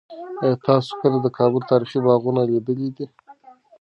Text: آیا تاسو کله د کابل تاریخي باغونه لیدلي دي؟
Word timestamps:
آیا 0.41 0.53
تاسو 0.67 0.91
کله 1.01 1.17
د 1.21 1.27
کابل 1.37 1.61
تاریخي 1.71 1.99
باغونه 2.05 2.41
لیدلي 2.49 2.89
دي؟ 2.95 3.05